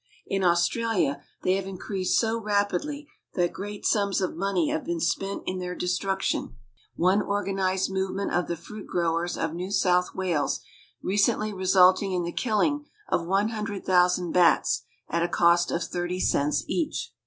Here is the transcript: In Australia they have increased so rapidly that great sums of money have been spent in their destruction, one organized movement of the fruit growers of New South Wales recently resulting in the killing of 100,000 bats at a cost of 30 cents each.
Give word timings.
In 0.25 0.43
Australia 0.43 1.21
they 1.43 1.53
have 1.57 1.67
increased 1.67 2.17
so 2.19 2.41
rapidly 2.41 3.07
that 3.35 3.53
great 3.53 3.85
sums 3.85 4.19
of 4.19 4.35
money 4.35 4.69
have 4.69 4.83
been 4.83 4.99
spent 4.99 5.43
in 5.45 5.59
their 5.59 5.75
destruction, 5.75 6.55
one 6.95 7.21
organized 7.21 7.91
movement 7.91 8.33
of 8.33 8.47
the 8.47 8.55
fruit 8.55 8.87
growers 8.87 9.37
of 9.37 9.53
New 9.53 9.69
South 9.69 10.15
Wales 10.15 10.61
recently 11.03 11.53
resulting 11.53 12.13
in 12.13 12.23
the 12.23 12.31
killing 12.33 12.87
of 13.09 13.27
100,000 13.27 14.31
bats 14.31 14.85
at 15.07 15.21
a 15.21 15.27
cost 15.27 15.69
of 15.69 15.83
30 15.83 16.19
cents 16.19 16.63
each. 16.67 17.13